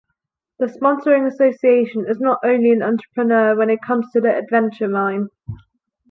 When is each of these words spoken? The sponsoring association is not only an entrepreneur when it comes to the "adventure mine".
The 0.57 0.65
sponsoring 0.65 1.27
association 1.27 2.07
is 2.09 2.19
not 2.19 2.39
only 2.43 2.71
an 2.71 2.81
entrepreneur 2.81 3.55
when 3.55 3.69
it 3.69 3.83
comes 3.85 4.09
to 4.13 4.19
the 4.19 4.35
"adventure 4.35 4.87
mine". 4.87 5.27